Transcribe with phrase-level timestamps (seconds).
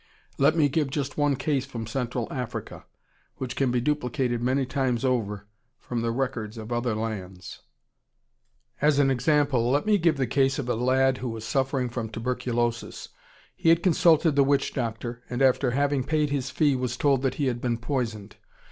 [0.39, 2.85] Let me give just one case from Central Africa
[3.35, 5.45] which can be duplicated many times over
[5.77, 7.61] from the records of other lands.
[8.81, 12.09] As an example let me give the case of a lad who was suffering from
[12.09, 13.09] tuberculosis.
[13.55, 17.35] He had consulted the witch doctor, and after having paid his fee was told that
[17.35, 18.37] he had been poisoned.